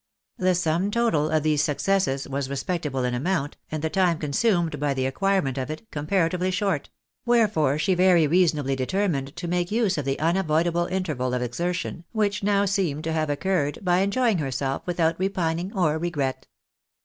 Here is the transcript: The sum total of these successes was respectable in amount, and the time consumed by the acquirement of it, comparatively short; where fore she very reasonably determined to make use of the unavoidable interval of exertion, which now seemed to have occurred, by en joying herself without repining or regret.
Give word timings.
The 0.39 0.55
sum 0.55 0.89
total 0.89 1.29
of 1.29 1.43
these 1.43 1.61
successes 1.63 2.27
was 2.27 2.49
respectable 2.49 3.03
in 3.03 3.13
amount, 3.13 3.55
and 3.71 3.83
the 3.83 3.89
time 3.91 4.17
consumed 4.17 4.79
by 4.79 4.95
the 4.95 5.05
acquirement 5.05 5.59
of 5.59 5.69
it, 5.69 5.85
comparatively 5.91 6.49
short; 6.49 6.89
where 7.23 7.47
fore 7.47 7.77
she 7.77 7.93
very 7.93 8.25
reasonably 8.25 8.75
determined 8.75 9.35
to 9.35 9.47
make 9.47 9.71
use 9.71 9.99
of 9.99 10.05
the 10.05 10.17
unavoidable 10.17 10.87
interval 10.87 11.35
of 11.35 11.43
exertion, 11.43 12.03
which 12.13 12.41
now 12.41 12.65
seemed 12.65 13.03
to 13.03 13.13
have 13.13 13.29
occurred, 13.29 13.77
by 13.83 14.01
en 14.01 14.09
joying 14.09 14.39
herself 14.39 14.81
without 14.87 15.19
repining 15.19 15.71
or 15.71 15.99
regret. 15.99 16.47